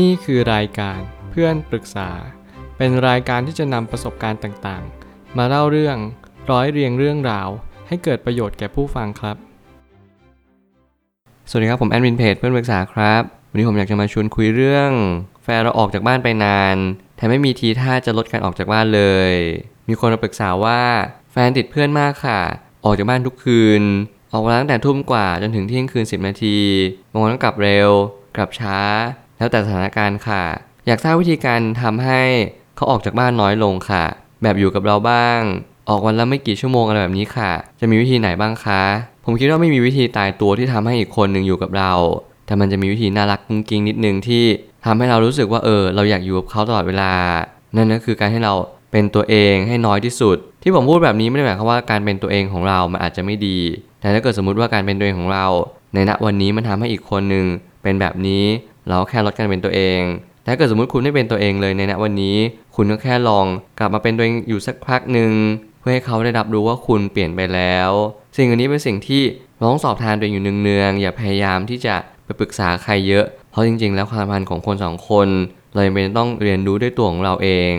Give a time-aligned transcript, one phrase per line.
[0.00, 2.10] นี่คือรายการเพื่อนปรึกษา
[2.76, 5.96] เป็นรายการที่จะนำประสบการณ์ต่างๆ มาเล่าเรื่อง
[6.50, 7.48] ร้อยเรียงเรื่องราว
[7.88, 9.36] ให้เกิดประโยชน์แก่ผู้ฟังครับ
[11.48, 14.90] สวัสดีครับผมแอดมินเพจเพื่อนปรึกษาครับ วันนี้ผมอยากจะมาชวนคุยเรื่อง
[15.42, 16.76] แฟนเราออกจากบ้านไปนาน
[17.16, 19.32] แถมไม่มีทีท่าจะลดการออกจากบ้านเลย
[19.88, 20.82] มีคนมาปรึกษาว่า
[21.32, 22.40] แฟนติดเพื่อนมากค่ะ
[22.84, 23.82] ออกจากบ้านทุกคืน
[24.32, 26.58] ออกมาตั้งแต่ทุ่มกว่าจนถึงเที่ยงคืน 10 นาที
[27.12, 27.90] บางวันก็กลับเร็ว
[28.36, 28.78] กลับช้า
[29.42, 30.42] แล้วแต่สถานการณ์ค่ะ
[30.86, 32.20] อยากทราบวิธีการทำให้
[32.76, 34.04] เขาออกจากบ้านน้อยลงค่ะ
[34.42, 35.40] แบบอยู่กับเราบ้าง
[35.88, 37.50] ออกวันละไม่กี่ชั่วโมงอะไรแบบนี้ค่ะ
[37.80, 38.82] จะมีวิธีไหนบ้างคะ
[39.24, 41.92] ผมคิดว่าไม่มีวิธีตายตัวที่ทำให้อีกคนหนึ่งอยู่กับเรา
[42.46, 44.44] แต่มันจะมีวิธีน่ารักกุ้งกิ้งนิดนึงที่
[44.84, 47.12] ทำให้เรารู้สึกว่าเออ เราอยากอยู่กับเขาตลอดเวลา
[47.76, 48.54] นั่นก็คือการให้เรา
[48.92, 53.58] เป็นตัวเองให้น้อยที่สุด ที่ผมพูดแบบนี้ไม่ได้หมายความว่าการเป็นตัวเองของเรามันอาจจะไม่ดี
[54.00, 55.46] แต่ถ้าเกิดสมมติว่าการเป็นตัวเองของเรา
[55.94, 57.46] ในณวันนี้มันทำให้อีกคนหนึ่ง
[57.82, 58.44] เป็นแบบนี้
[58.88, 60.00] เราแค่ลดการเป็นตัวเอง
[60.42, 62.36] แต่ถ้าเกิดสมมติคุณไม่เป็นตัวเองเลยในณวันนี้
[62.76, 63.46] คุณก็แค่ลอง
[63.78, 65.32] กลับมาเป็นตัวเองอยู่สักพักหนึ่ง
[65.80, 67.90] เพื่อให้เขาได้รับรู้ว่าคุณเปลี่ยนไปแล้ว
[68.36, 69.22] สิ่งอันนี้เป็นสิ่งที่
[69.62, 71.94] ร้องสอบทานตัวเองอยู่เนืองๆอย่าพยายามที่จะ
[72.24, 75.28] ไปปรึกษาใครเยอะ เพราะจริง ๆ แล้วความสัมพันธ์ของคนสองคน
[75.72, 77.74] เราเป็นต้องเรียนรู้ด้วยตัวของเราเอง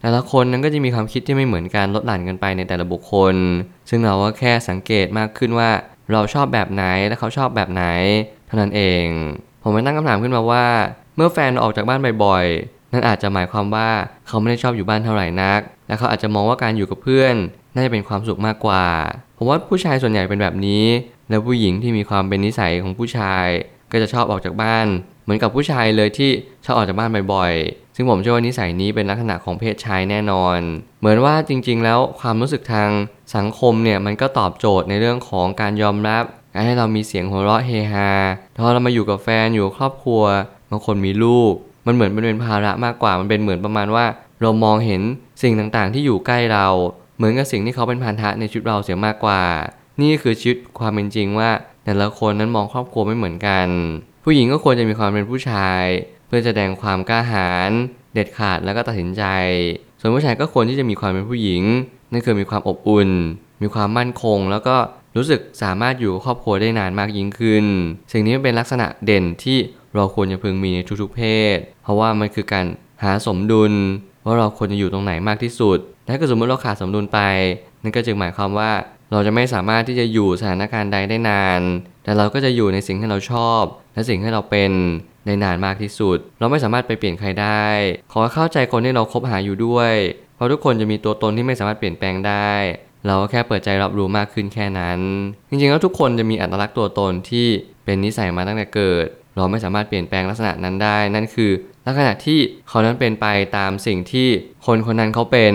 [0.00, 3.34] แต่ละคนนั้นก็จะมีความคิดที่ไม่เหมือนกันลดหลั่นกันไปในแต่ละบุคคล
[3.90, 5.70] ซึ่งเราก็แค่สังเกตมากขึ้นว่า
[6.12, 7.84] เราชอบแบบไหนและเขาชอบแบบไหน
[8.46, 9.04] เท่านั้นเอง
[9.68, 10.66] ผมไปตั้งคำถามขึ้นมาว่า
[11.16, 13.88] เมื่อแฟนออกจากบ้านบ่อยๆ นั่นอาจจะหมายความว่า
[14.26, 17.34] เขาไม่ได้ชอบอยู่บ้านเท่าไหร่นัก และเขาอาจจะมองว่าการอยู่กับเพื่อน
[17.74, 18.84] น่าจะเป็นความสุขมากกว่า
[19.36, 20.84] ผมว่าผู้ชายส่วนใหญ่เป็นแบบนี้
[21.28, 23.46] แล้วผู้หญิงที่มีความเป็นนิสัยของผู้ชาย
[23.92, 24.86] ก็จะชอบออกจากบ้าน
[25.24, 26.30] เหมือนกับผู้ชายเลยที่
[26.64, 30.58] ชอบออกจากบ้านบ่อยๆ ซึ่งผมเชื่อว่านิสัยนี้เป็นลักษณะของเพศชายแน่นอน
[31.00, 32.90] เหมือนว่าจริง ๆ แล้วความรู้สึกทาง
[33.36, 36.24] สังคมเนี่ยมันก็ตอบโจทย์ในเรื่องของการยอมรับ
[36.56, 38.10] การให้เรามีเสียงหัวเราะเฮฮา
[38.56, 40.22] พอเรามาอยู่กับแฟนอยู่กับครอบครัว
[40.70, 41.52] บางคนมีลูก
[41.86, 44.04] มันเหมือนเป็นเป็นภาระมากกว่ามันเป็นเหมือนประมาณว่า
[44.42, 45.02] เรามองเห็น
[45.42, 46.66] สิ่งต่างๆ ที่อยู่ใกล้เรา
[47.16, 49.42] เหมือนกับสิ่งที่เขาเป็นพันธะในชีวิตเราเสียมากกว่า
[50.00, 51.50] นี่คือชีวิตความเป็นจริงว่า
[51.84, 53.66] แต่ละคนนั้นมองครอบครัวไม่เหมือนกัน
[54.24, 55.82] ผู้หญิงก็ควรจะมีความเป็นผู้ชาย
[56.26, 57.70] เพื่อแสดงความกล้าหาญ
[58.14, 59.24] เด็ดขาดแล้วก็ตัดสินใจ
[60.00, 61.62] ส่วนผู้ชายก็ควรที่จะมีความเป็นผู้หญิง
[62.12, 63.10] นั่นคือมีความอบอุ่น
[63.62, 64.76] มีความมั่นคง แล้วก็
[65.16, 67.64] รู้สึกสามารถอยู่กับครอบครัวได้นานมากยิ่งขึ้น
[68.12, 69.58] สิ่งนี้เป็นลักษณะเด่นที่
[69.94, 71.22] เราควรจะพึงมีในทุกๆเพ
[71.56, 72.66] ศ เพราะว่ามันคือการ
[73.02, 73.72] หาสมดุล
[74.24, 75.78] ว่าเราควรจะอยู่ตรงไหนมากที่สุด
[76.08, 77.20] ถ้าเกิดสมมติเราขาดสมดุลไป
[77.82, 78.70] นั่นก็จึงหมายความว่า
[79.12, 81.60] เราจะไม่สามารถที่จะอยู่สถานการณ์ใดได้นาน
[82.04, 83.62] แต่เราก็จะอยู่ในสิ่งที่เราชอบ
[83.94, 84.70] และสิ่งที่เราเป็น
[85.26, 87.66] ในนานมากที่สุด เราไม่สามารถไปเปลี่ยนใครได้
[88.12, 89.94] ขอเข้าใจคนที่เราคบหาอยู่ด้วย
[90.36, 92.52] เพราะทุกคนจะมีตัวตนที่ไม่สามารถเปลี่ยนแปลงได้
[93.06, 95.00] เราก็แค่เปิดใจรับรู้มากขึ้นแค่นั้น
[95.48, 97.46] จริงๆแล้วทุกคนจะมีอัตลักษณ์ตัวตนที่
[97.84, 99.06] เป็นนิสัยมาตั้งแต่เกิด
[99.36, 101.50] เราไม่สามารถเปลี่ยนแปลงลักษณะนั้นได้ นั่นคือ
[101.86, 104.28] ลักษณะที่เขานั้นเป็นไปตามสิ่งที่
[104.66, 105.54] คนคนนั้นเขาเป็น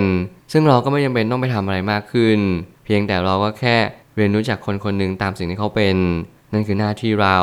[0.52, 2.38] ซึ่งเราก็ไม่จำเป็นต้องไปทำอะไรมากขึ้น
[2.84, 3.76] เพียงแต่เราก็แค่
[4.16, 5.96] เรียนรู้จากคนคนหนึ่งตามสิ่งที่เขาเป็น
[6.52, 7.38] นั่นคือหน้าที่เรา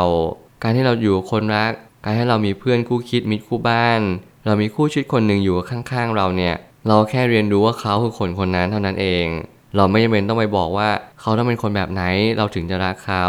[0.64, 1.72] การที่เราอยู่คนรัก
[2.04, 4.02] การให้เรามีเพื่อนคู่คิดมิตรคู่บ้าน
[4.46, 6.56] เรามีคู่ชีวิตคนหนึ่งอยู่ข้างๆเราเนี่ย
[6.88, 9.26] เราแค่เรียนรู้ว่าเขาคือคนคนนั้นเท่านั้นเอง
[9.76, 12.04] เราไม่จำเป็นต้องไปบอกว่าเขาต้องเป็นคนแบบไหน
[12.38, 13.28] เราถึงจะรักเขา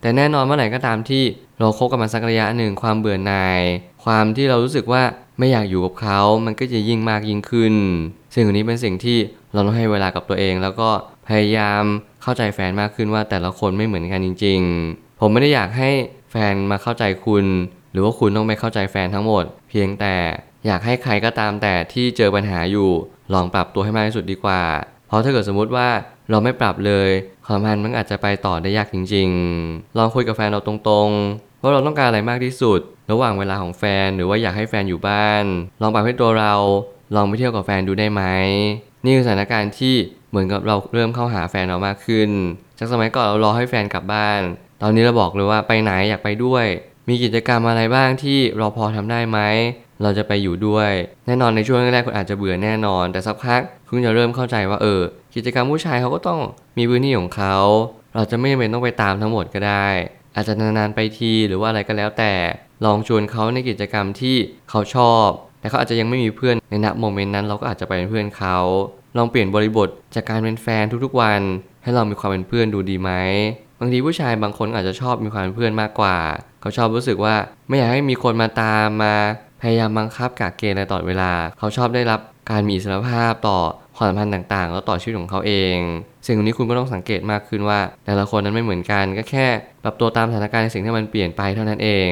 [0.00, 1.22] แต่แน่นอนเมื่อไหร่ก็ตามที่
[1.60, 3.62] เราคบกันมาสักระยะหนึ่งความเบื่อหน่าย
[4.04, 5.02] ความที่เรารู้สึกว่า
[5.38, 7.74] ไม่อยากอยู่กับเขา มันก็จะยิ่งมากยิ่งขึ้น
[8.34, 9.18] สิ่งนี้เป็นสิ่งที่
[9.52, 10.88] เราต้องให้เวลากับตัวเอง แล้วก็
[11.28, 11.82] พยายาม
[12.22, 15.90] เข้าใจแฟนมากขึ้นว่าแต่ละคนไม่เหมือนกันจริง ๆ ผมไม่ได้อยากให้
[16.30, 17.44] แฟนมาเข้าใจคุณ
[17.92, 20.14] หรือว่าคุณต้องไปเข้าใจแฟนทั้งหมด เพียงแต่
[20.66, 22.90] อยากให้ใครก็ตามแต่ที่เจอปัญหาอยู่
[23.34, 24.62] ลองปรับตัวให้มากที่สุดดีกว่า
[25.06, 25.88] เพราะถ้าเกิดสมมุติว่า
[26.30, 27.08] เราไม่ปรับเลย
[27.46, 35.44] ความสัมพันมันอาจจะไปต่อได้ยากจริงๆ ลองคุยกับแฟนเราตรงๆ ว่าเราต้องการอะไรมากที่สุด ระหว่างเวลาของแฟนหรือว่าอยากให้แฟนอยู่บ้าน
[35.82, 36.54] ลองปรับให้ตัวเรา
[37.14, 38.22] ลองไปเที่ยวกับแฟนดูได้ไหม
[39.04, 39.94] นี่คือสถานการณ์ที่
[40.30, 42.30] เหมือนกับเราเริ่มเข้าหาแฟนเรามากขึ้น
[42.78, 44.40] จากสมัยก่อนเรารอให้แฟนกลับบ้าน
[44.82, 46.66] ตอนนี้เราบอกเลยว่าไปไหนอยากไปด้วย
[47.08, 49.38] มีกิจกรรมอะไรบ้างที่เราพอทำได้ไหม
[50.02, 50.90] เราจะไปอยู่ด้วย
[51.26, 55.00] แน่นอนในช่วงแรกๆคุณอาจจะเบื่อแน่นอน แต่สักพักคุณจะเริ่มเข้าใจว่าเออ
[55.34, 56.40] กิจกรรมผู้ชายเขาก็ต้อง
[56.78, 57.56] มีพื้นที่ของเขา
[58.14, 59.86] เราจะไม่จำเป็นต้องไปตามทั้งหมดก็ได้
[60.36, 62.32] อาจจะนานๆไปทีหรือว่าอะไรก็แล้วแต่
[62.84, 64.36] ลองชวนเขาในกิจกรรมที่
[64.70, 65.28] เขาชอบ
[65.60, 68.56] แต่เขาอาจจะยังไม่มีเพื่อนในณโมเมนต์นั้น เราก็อาจจะไปเป็นเพื่อนเขา
[69.16, 71.40] ลองเปลี่ยนบริบทจากการเป็นแฟนทุกๆวัน
[71.82, 73.10] ให้เรามีความเป็นเพื่อนดูดีไหม
[73.80, 76.16] บางทีผู้ชายบางคนอาจจะชอบมีความเป็นเพื่อนมากกว่า
[76.60, 77.34] เขาชอบรู้สึกว่า
[77.68, 79.14] ไม่อยากให้มีคนมาตามมา
[79.64, 82.20] พยายามบังคับกากเกณฑ์ในตลอดเวลา เขาชอบได้รับ
[82.50, 83.58] การมีอิสรภาพต่อ
[83.96, 85.76] ความสัมพันธ์ต่างๆ แล้วต่อชีวิตของเขาเอง
[86.26, 89.46] สิ่งเหล่านี้คุณก็ต้องสังเกตมากขึ้นว่า แต่ละคนนั้นไม่เหมือนกันก็แค่
[89.82, 92.10] ปรับตัวตามสถานการณ์ในสิ่งที่มันเปลี่ยนไปเท่านั้นเอง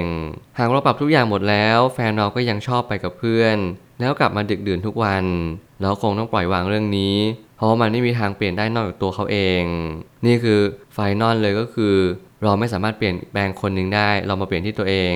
[0.58, 3.56] หากเราปรับทุกอย่างหมดแล้ว แฟนเราก็ยังชอบไปกับเพื่อน
[4.00, 5.24] แล้วกลับมาดึกดื่นทุกวัน
[5.80, 7.16] เราคงต้องปล่อยวางเรื่องนี้
[7.56, 9.62] เพราะมันไม่มีทางเปลี่ยนได้นอกจากตัวเขาเอง
[10.26, 10.60] นี่คือ
[10.92, 11.94] ไฟนอลเลยก็คือ
[12.44, 15.14] เราไม่สามารถเปลี่ยนแปลงคนหนึ่งได้ เรามาเปลี่ยนที่ตัวเอง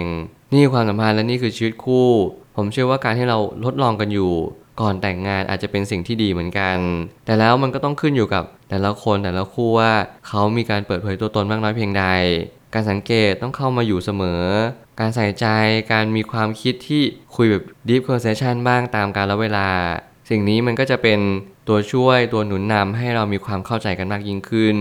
[0.53, 2.09] นี่ความสัมพันธ์และนี่คือชีวิตคู่
[2.57, 4.33] ผมเชื่อว่าการที่เราทดลองกันอยู่
[4.81, 6.77] ก่อนแต่งงานอาจจะเป็นสิ่งที่ดีเหมือนกัน
[7.27, 9.93] แต่แล้วมันก็ต้องขึ้นอยู่กับแต่ละคนแต่ละคู่ว่า
[10.29, 12.05] เขามีการเปิดเผยตัวตนมากน้อยเพียงใด
[12.75, 14.43] การสังเกตต้องเข้ามาอยู่เสมอ
[15.01, 15.47] การใส่ใจ
[15.93, 17.03] การมีความคิดที่
[17.37, 19.69] คุยแบบ deep conversation บ้างตามกาลเวลา
[20.31, 21.21] สิ่งนี้มันก็จะเป็น
[21.69, 24.77] ตัวช่วยตัวหนุนนำให้เรามีความเข้าใจกันมากยิ่งขึ้น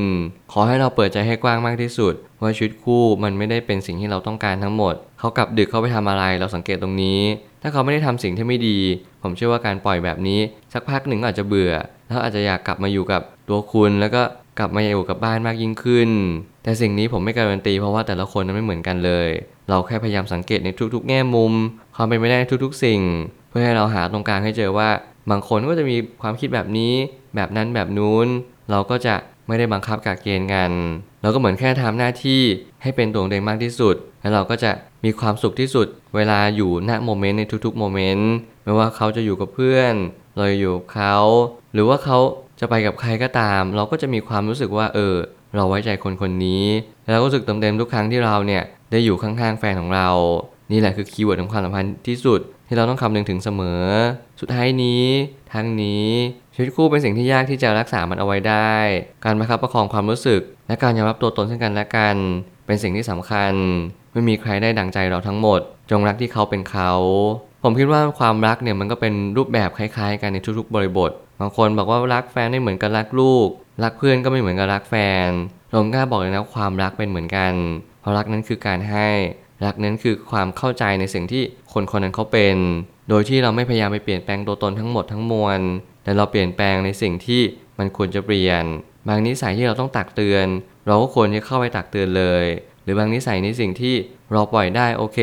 [0.52, 2.14] ขอให้เราเปิดใจให้กว้างมากที่สุด
[2.46, 7.20] ว่าชีวิตคู่มันไม่ได้เป็นสิ่งที่เราต้องการทั้งหมด เขากลับดึกเขาไปทำอะไรเราสังเกตตรงนี้
[7.62, 8.78] ถ้าเขาไม่ได้ทำสิ่งที่ไม่ดี
[9.22, 10.40] ผมเชื่อว่าการปล่อยแบบนี้
[10.74, 11.74] สักพักหนึ่งก็อาจจะเบื่อ
[12.08, 14.22] แล้วอาจจะอยากกลับมาอยู่กับตัวคุณแล้วก็
[14.60, 16.10] กลับมาอยู่กับบ้านมากยิ่งขึ้น
[16.64, 19.30] แต่สิ่งนี้ผมไม่การันตีเพราะว่าแต่ละคนนั้นไม่เหมือนกันเลย
[19.70, 21.54] เราแค่พยายามสังเกตในทุกๆ แง่มุม
[21.96, 23.02] ความเป็นไปได้ในทุกๆ สิ่ง
[23.50, 24.90] เพื่อให้เราหาตรงกลางให้เจอว่า
[25.32, 26.94] บางคนก็จะมีความคิดแบบนี้
[27.36, 28.28] แบบนั้นแบบนู้น
[28.72, 29.16] เราก็จะ
[29.48, 30.72] ไม่ได้บังคับกากเกณฑ์กัน
[31.22, 32.42] เราก็เหมือนแค่ทำหน้าที่
[32.82, 34.72] ให้เป็นตัวของตัวเองมากที่สุด แล้วเราก็จะ
[35.06, 38.32] มีความสุขที่สุด เวลาอยู่ณ moment ในทุกๆ moment
[38.64, 39.94] ไม่ว่าเขาจะอยู่กับเพื่อน
[40.36, 41.16] เราอยู่กับเขา
[41.74, 42.18] หรือว่าเขา
[42.60, 45.16] จะไปกับใครก็ตาม เราก็จะมีความรู้สึกว่าเออ
[45.56, 46.66] เราไว้ใจคนคนนี้
[47.12, 50.10] แล้วก็รู้สึกเต็มเต็มๆทุกครั้งที่เราเนี่ยได้อยู่ข้างๆแฟนของเรา
[50.72, 53.84] นี่แหละคือ keyword ของความสัมพันธ์ที่สุดที่เราต้องคำนึงถึงเสมอ
[54.40, 55.04] สุดท้ายนี้
[55.54, 56.08] ทั้งนี้
[56.58, 58.74] ชีวิตคู่เป็นสิ่งที่ยากที่จะรักษามันเอาไว้ได้
[59.26, 62.16] การประคับประคองความรู้สึก และการยอมรับตัวตนซึ่งกันและกัน
[62.66, 63.54] เป็นสิ่งที่สำคัญ
[64.14, 65.60] ไม่มีใครได้ดังใจเราทั้งหมด
[65.92, 66.92] จงรักที่เขาเป็นเขา
[67.64, 73.48] ผมคิดว่าความรักเนี่ยมันก็เป็นรูปแบบคล้ายๆ กันในทุกๆ บริบท บางคนบอกว่ารักแฟนไม่เหมือนกับรักลูก
[73.84, 75.28] รักเพื่อนก็ไม่เหมือนกับรักแฟน
[75.80, 77.54] ผมกล้าบอกเลยนะความรักเป็นเหมือนกัน
[78.02, 79.08] เพราะรักนั้นคือการให้
[79.66, 81.44] รักนั้นคือความเข้าใจในสิ่งที่
[81.74, 82.56] คนคนนั้นเขาเป็น
[83.10, 85.60] โดยที่เราไม่พยายามไปเปลี่ยนแปลงตัวตนทั้งหมดทั้งมวล
[86.06, 87.42] แต่เราเปลี่ยนแปลงในสิ่งที่
[87.80, 88.64] มันควรจะเปลี่ยน
[89.08, 90.48] บางนิสัยที่เราต้องตักเตือน
[90.88, 92.46] เราก็ควรจะเข้าไปตักเตือนเลย
[92.84, 93.96] หรือบางนิสัยในสิ่งที่
[94.32, 95.20] เราปล่อยได้โอเค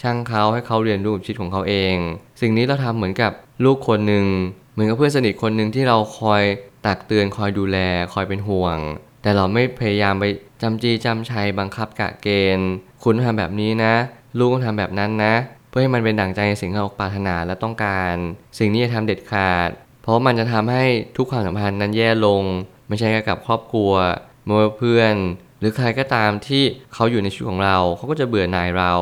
[0.00, 1.96] ช่างเขาให้เขาเรียนรู้ชีวิตของเขาเอง
[2.40, 3.32] สิ่งนี้เราทำเหมือนกับ
[3.64, 4.26] ลูกคนหนึ่ง
[4.72, 6.42] เหมือนกับเพื่อนสนิทคนหนึ่งที่เราคอย
[6.86, 7.78] ตักเตือนคอยดูแล
[8.14, 8.78] คอยเป็นห่วง
[9.22, 10.24] แต่เราไม่พยายามไป
[10.62, 12.70] จำจีจำชัยบังคับกะเกณฑ์
[13.02, 13.94] คุณทำแบบนี้นะ
[14.38, 15.34] ลูกต้องทำแบบนั้นนะ
[15.68, 18.14] เพื่อให้มันเป็นดั่งใจในสิ่งที่เราปรารถนาและต้องการ
[18.58, 19.70] สิ่งนี้จะทำเด็ดขาด
[20.06, 20.84] เพราะมันจะทำให้
[21.16, 22.42] ทุกความสัมพันธ์นั้นแย่ลง
[22.88, 23.92] ไม่ใช่แค่กับครอบครัว
[24.46, 25.14] ม่ว่าเพื่อน
[25.60, 26.62] หรือใครก็ตามที่
[26.94, 28.92] เขาอยู่ในชีวิตของเรา เขาก็จะเบื่อหน่ายเรา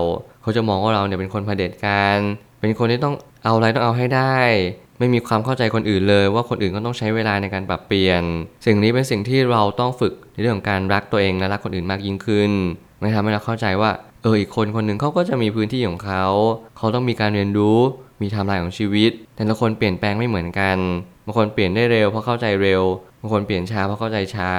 [0.43, 2.19] เขาจะมองว่าเราเนี่ยเป็นคนเผด็จการ
[2.61, 3.15] เป็นคนที่ต้อง
[3.45, 4.39] เอาอะไรต้องเอาให้ได้
[4.99, 8.23] ไม่มีความเข้าใจคนอื่นเลย ว่าคนอื่นก็ต้องใช้เวลาในการปรับเปลี่ยน
[8.67, 12.51] สิ่งนี้เป็นสิ่งที่เราต้องฝึกในเรื่องของการรักตัวเองและรักคนอื่นมากยิ่งขึ้น
[13.01, 13.91] มันทำให้เราเข้าใจว่า
[14.23, 16.25] เอออีกคนคนหนึ่งเขาก็จะมีพื้นที่ของเขา
[16.77, 17.79] เขาต้องมีการเรียนรู้
[18.21, 20.79] มีไทม์ไลน์ของชีวิต แต่ละคนเปลี่ยนแปลงไม่เหมือนกัน
[21.25, 22.83] บางคนเปลี่ยนได้เร็วเพราะเข้าใจเร็ว
[23.21, 24.51] บางคนเปลี่ยนช้าเพราะเข้าใจช้า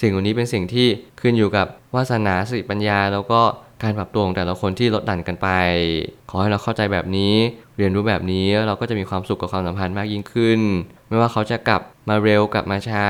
[0.00, 0.86] สิ่งเหล่านี้เป็นสิ่งที่
[1.20, 3.40] ขึ้นอยู่กับวาสนาสติปัญญาแล้วก็
[3.82, 5.48] การปรับตัวของแต่ละคนที่ลดหลั่นกันไป
[6.30, 7.34] ขอให้เราเข้าใจแบบนี้
[7.78, 10.60] เรียนรู้แบบนี้เราก็จะมีความสุขกับความสัมพันธ์มากยิ่งขึ้น
[11.08, 13.06] ไม่ว่าเขาจะกลับมาเร็วกลับมาช้า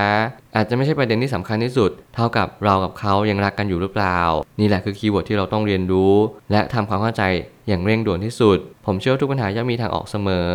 [0.55, 4.19] อาจจะไม่ใช่ประเด็นที่สำคัญที่สุด เท่ากับเรากับเขายังรักกันอยู่หรือเปล่า
[4.61, 6.15] นี่แหละคือ keyword ที่เราต้องเรียนรู้
[6.51, 7.23] และทำความเข้าใจ
[7.69, 10.51] อย่างเร่งด่วนที่สุด ผมเชื่อทุกปัญหาย่อมมีทางออกเสมอ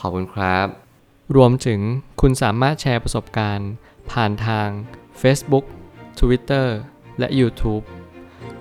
[0.00, 0.66] ขอบคุณครับ
[1.36, 1.80] รวมถึง
[2.20, 3.70] คุณสามารถแชร์ประสบการณ์
[4.10, 4.68] ผ่านทาง
[5.22, 5.64] Facebook
[6.20, 6.66] Twitter
[7.18, 7.84] และ YouTube